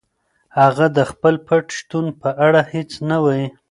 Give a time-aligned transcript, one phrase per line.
[0.59, 3.47] هغه د خپل پټ شتون په اړه هیڅ نه وايي.